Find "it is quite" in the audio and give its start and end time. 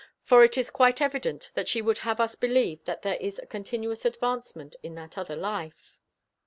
0.43-0.99